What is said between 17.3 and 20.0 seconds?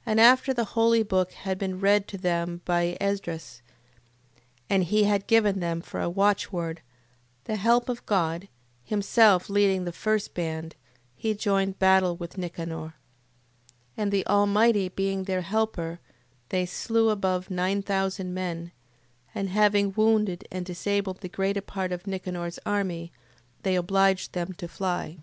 nine thousand men: and having